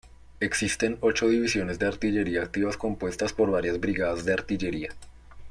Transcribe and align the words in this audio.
Existen 0.39 0.97
ocho 1.01 1.29
divisiones 1.29 1.77
de 1.77 1.85
artillería 1.85 2.41
activas 2.41 2.75
compuestas 2.75 3.33
por 3.33 3.51
varias 3.51 3.79
brigadas 3.79 4.25
de 4.25 4.33
artillería. 4.33 4.95